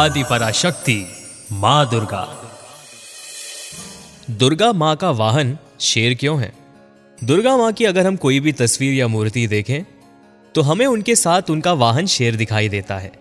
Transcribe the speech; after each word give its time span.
आदि 0.00 0.22
पराशक्ति, 0.24 1.06
माँ 1.52 1.88
दुर्गा। 1.90 2.22
दुर्गा 4.30 4.72
माँ 4.72 4.94
का 4.96 5.10
वाहन 5.10 5.58
शेर 5.80 6.14
क्यों 6.14 6.40
है? 6.40 6.52
दुर्गा 7.18 7.56
माँ 7.56 7.72
की 7.72 7.84
अगर 7.84 8.06
हम 8.06 8.16
कोई 8.16 8.38
भी 8.40 8.52
तस्वीर 8.52 8.94
या 8.94 9.08
मूर्ति 9.08 9.46
देखें 9.46 9.82
तो 10.54 10.62
हमें 10.62 10.86
उनके 10.86 11.16
साथ 11.16 11.50
उनका 11.50 11.72
वाहन 11.72 12.06
शेर 12.06 12.36
दिखाई 12.36 12.68
देता 12.68 12.98
है। 12.98 13.12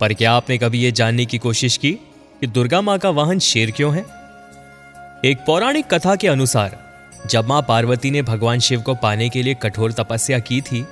पर 0.00 0.14
क्या 0.14 0.32
आपने 0.32 0.58
कभी 0.58 0.84
यह 0.84 0.90
जानने 0.92 1.26
की 1.26 1.38
कोशिश 1.38 1.76
की 1.76 1.92
कि 2.40 2.46
दुर्गा 2.48 2.80
माँ 2.80 2.98
का 2.98 3.10
वाहन 3.10 3.38
शेर 3.38 3.70
क्यों 3.70 3.94
है? 3.94 4.04
एक 5.24 5.44
पौराणिक 5.46 5.94
कथा 5.94 6.16
के 6.16 6.28
अनुसार, 6.28 6.78
जब 7.26 7.48
माँ 7.48 7.62
पार्वती 7.62 8.10
ने 8.10 8.22
भगवान 8.24 8.60
शिव 8.60 8.80
को 8.80 8.94
पाने 8.94 9.28
के 9.28 9.42
लिए 9.42 9.54
कठोर 9.54 9.92
तपस्या 9.92 10.38
की 10.38 10.60
थी, 10.60 10.84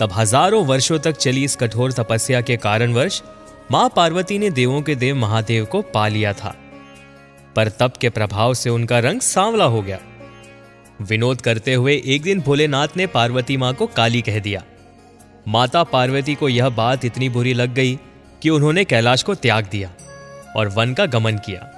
तब 0.00 0.12
हज़ारों 0.12 0.66
वर्षों 0.66 0.98
तक 0.98 1.16
चली 1.16 1.44
इस 1.44 1.56
कठोर 1.56 1.92
तपस्या 1.92 2.40
के 2.40 2.56
कारणवश 2.56 3.22
माँ 3.70 3.92
पार्वती 3.96 4.38
ने 4.38 4.50
देवों 4.50 4.82
के 4.82 4.94
देव 4.94 5.16
महादेव 5.16 5.64
को 5.64 5.82
पा 5.82 6.08
लिया 6.08 6.32
था। 6.32 6.54
पर 7.56 7.68
तप 7.68 7.92
के 8.00 8.10
प्रभाव 8.10 8.54
से 8.54 8.70
उनका 8.70 8.98
रंग 8.98 9.20
सांवला 9.20 9.64
हो 9.64 9.82
गया। 9.82 9.98
विनोद 11.02 11.40
करते 11.40 11.74
हुए 11.74 12.02
एक 12.06 12.22
दिन 12.22 12.40
भोलेनाथ 12.40 12.88
ने 12.96 13.06
पार्वती 13.06 13.56
माँ 13.56 13.74
को 13.74 13.86
काली 13.86 14.22
कह 14.22 14.38
दिया। 14.38 14.62
माता 15.48 15.84
पार्वती 15.84 16.34
को 16.34 16.48
यह 16.48 16.68
बात 16.68 17.04
इतनी 17.04 17.28
बुरी 17.28 17.54
लग 17.54 17.74
गई 17.74 17.98
कि 18.42 18.50
उन्होंने 18.50 18.84
कैलाश 18.84 19.22
को 19.22 19.34
त्याग 19.34 19.68
दिया 19.72 19.92
और 20.56 20.68
वन 20.68 20.94
का 20.94 21.06
गमन 21.06 21.36
किया। 21.36 21.70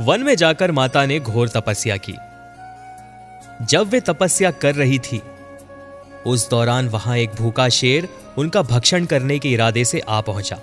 वन 0.00 0.20
में 0.20 0.34
जाकर 0.34 0.72
माता 0.72 1.06
ने 1.06 1.20
घोर 1.20 1.48
तपस्या 1.48 1.96
की। 1.96 2.14
जब 3.66 3.88
वे 3.88 4.00
तपस्या 4.00 4.50
कर 4.50 4.74
रही 4.74 4.98
थी, 4.98 5.22
उस 6.26 6.50
दौरान 6.50 6.88
वहाँ 6.88 7.16
एक 7.16 7.30
भूखा 7.30 7.68
शेर 7.68 8.08
उनका 8.38 8.62
भक्षण 8.62 9.04
करने 9.04 9.38
के 9.38 9.52
इरादे 9.52 9.84
से 9.84 10.00
आ 10.08 10.20
पहुँचा। 10.20 10.58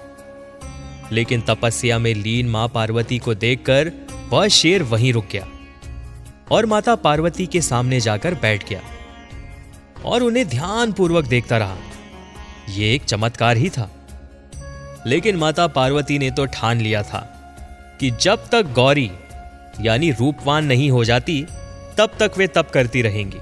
लेकिन 1.12 1.42
तपस्या 1.42 2.00
में 2.00 2.14
लीन 2.14 2.50
माँ 2.50 2.68
पार्वती 2.68 3.18
को 3.18 3.34
देखकर 3.34 3.92
वह 4.30 4.48
शेर 4.48 4.84
वहीं 4.84 5.14
रुक 5.14 5.28
गया 5.32 5.48
और 6.52 6.66
माता 6.66 6.96
पार्वती 6.96 7.46
के 7.46 7.62
सामने 7.62 8.00
जाकर 8.00 8.34
बैठ 8.34 8.70
गया 8.70 8.82
और 10.06 10.24
उन्हें 10.24 10.48
ध्यानपूर्वक 10.48 11.26
देखता 11.26 11.58
रहा। 11.58 11.78
यह 12.70 12.94
एक 12.94 13.04
चमत्कार 13.04 13.58
ही 13.58 13.70
था। 13.70 13.92
लेकिन 15.08 15.36
माता 15.36 15.68
पार्वती 15.68 16.20
ने 16.20 16.32
तो 16.32 16.46
ठान 16.46 16.82
लिया 16.82 17.04
था 17.04 17.20
कि 18.00 18.12
जब 18.12 18.50
तक 18.50 18.62
गौरी, 18.62 19.12
यानी 19.82 20.12
रूपवान 20.12 20.66
नहीं 20.66 20.92
हो 20.92 21.04
जाती, 21.04 21.46
तब 21.98 22.12
तक 22.20 22.32
वे 22.38 22.48
तप 22.48 22.72
करती 22.74 23.02
रहेंगी। 23.02 23.38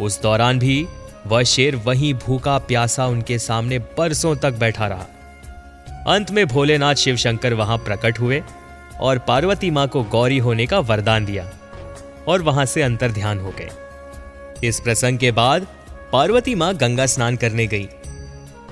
उस 0.00 0.22
दौरान 0.22 0.58
भी 0.58 0.86
वह 1.26 1.42
शेर 1.42 1.76
वहीं 1.76 2.14
भूखा 2.14 2.58
प्यासा 2.58 3.06
उनके 3.06 3.38
सामने 3.38 3.78
बरसों 3.78 4.36
तक 4.36 4.52
बैठा 4.52 4.86
रहा। 4.86 5.06
अंत 6.06 6.30
में 6.30 6.46
भोलेनाथ 6.46 6.94
शिव 6.94 7.16
शंकर 7.16 7.54
वहाँ 7.54 7.76
प्रकट 7.78 8.18
हुए 8.20 8.42
और 9.00 9.18
पार्वती 9.18 9.70
माँ 9.70 9.86
को 9.88 10.02
गौरी 10.04 10.38
होने 10.38 10.66
का 10.66 10.78
वरदान 10.78 11.24
दिया 11.24 11.50
और 12.28 12.42
वहाँ 12.42 12.64
से 12.64 12.82
अंतर 12.82 13.12
ध्यान 13.12 13.38
हो 13.38 13.52
गए। 13.58 13.70
इस 14.68 14.80
प्रसंग 14.80 15.18
के 15.18 15.30
बाद 15.32 15.66
पार्वती 16.12 16.54
माँ 16.54 16.74
गंगा 16.74 17.06
स्नान 17.06 17.36
करने 17.36 17.66
गई 17.66 17.88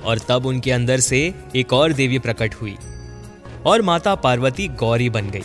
और 0.05 0.19
तब 0.19 0.45
उनके 0.45 0.71
अंदर 0.71 0.99
से 0.99 1.33
एक 1.55 1.73
और 1.73 1.93
देवी 1.93 2.19
प्रकट 2.19 2.55
हुई 2.55 2.75
और 3.65 3.81
माता 3.81 4.15
पार्वती 4.15 4.67
गौरी 4.67 5.09
बन 5.09 5.29
गई 5.29 5.43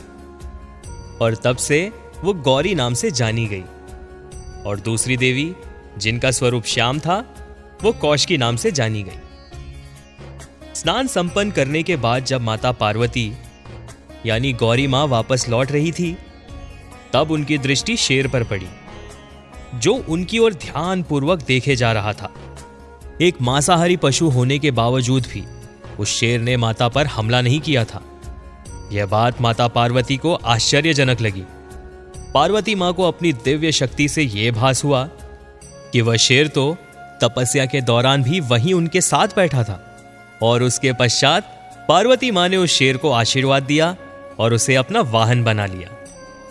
और 1.21 1.37
तब 1.45 1.57
से 1.57 1.81
वो 2.25 2.35
गौरी 2.35 2.75
नाम 2.75 2.95
से 2.95 3.11
जानी 3.11 3.47
गई 3.47 3.65
और 4.67 4.81
दूसरी 4.81 5.17
देवी 5.17 5.55
जिनका 5.99 6.31
स्वरूप 6.31 6.65
श्याम 6.65 6.99
था, 6.99 7.17
वो 7.83 7.93
कौशकी 7.93 8.39
नाम 8.39 8.57
से 8.57 8.71
जानी 8.73 9.03
गई। 9.03 9.19
स्नान 10.79 11.07
संपन्न 11.07 11.51
करने 11.51 11.83
के 11.83 11.97
बाद 11.97 12.25
जब 12.25 12.41
माता 12.41 12.71
पार्वती, 12.73 13.33
यानी 14.27 14.53
गौरी 14.53 14.87
माँ 14.87 15.07
वापस 15.07 15.49
लौट 15.49 15.73
रही 15.73 15.91
थी, 15.93 16.17
तब 17.13 17.31
उनकी 17.31 17.59
दृष्टि 17.59 17.97
शेर 17.97 18.29
पर 18.29 18.45
पड़ी, 18.45 18.67
जो 19.75 19.95
उनकी 20.09 20.39
ओर 20.39 20.55
ध्यान 20.55 21.03
पूर्वक 21.03 21.43
देखे 21.43 21.77
जा 21.77 21.91
रहा 21.93 22.13
था। 22.13 22.33
एक 23.23 23.41
मांसाहारी 23.43 23.97
पशु 23.97 24.29
होने 24.29 24.59
के 24.59 24.71
बावजूद 24.71 25.27
भी 25.27 25.43
उस 25.99 26.17
शेर 26.17 26.41
ने 26.41 26.57
माता 26.57 26.89
पर 26.89 27.07
हमला 27.07 27.41
नहीं 27.41 27.61
किया 27.61 27.85
था। 27.85 28.03
यह 28.93 29.07
बात 29.07 29.41
माता 29.41 29.69
पार्वती 29.69 30.17
को 30.17 30.35
आश्चर्यजनक 30.35 31.21
लगी। 31.21 31.45
पार्वती 32.35 32.75
माँ 32.75 32.93
को 32.93 33.09
अपनी 33.09 33.33
दिव्य 33.33 33.73
शक्ति 33.73 34.09
से 34.09 34.23
यह 34.23 34.53
भास 34.53 34.85
हुआ 34.85 35.05
कि 35.93 36.01
वह 36.01 36.17
शेर 36.19 36.49
तो 36.49 36.77
तपस्या 37.23 37.67
के 37.67 37.81
दौरान 37.81 38.23
भी 38.23 38.41
वहीं 38.41 38.75
उनके 38.75 39.01
साथ 39.01 39.37
बैठा 39.37 39.65
था। 39.65 39.85
और 40.43 40.63
उसके 40.63 40.93
पश्चात 40.93 41.43
पार्वती 41.89 42.31
माँ 42.31 42.49
ने 42.49 42.57
उस 42.57 42.71
शेर 42.71 42.97
को 42.97 43.11
आशीर्वाद 43.11 43.63
दिया 43.63 43.97
और 44.39 44.55
उसे 44.55 44.75
अपना 44.75 45.01
वाहन 45.01 45.45
बना 45.45 45.67
लिया। 45.67 45.89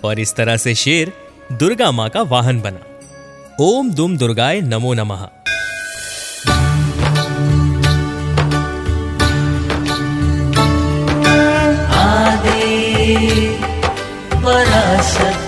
और 0.04 0.20
इस 0.20 0.36
तरह 0.36 0.58
से 0.58 0.76
शेर 0.76 1.14
दुर्गा 1.52 1.92
माँ 1.92 2.10
का 2.10 2.22
वाहन 2.22 2.62
बना। 2.62 2.80
ओम 3.60 3.92
दुम 3.92 4.18
दुर्गाय 4.18 4.62
नमो 4.62 4.94
नमः। 4.94 5.28
पराशक्ति 14.46 15.47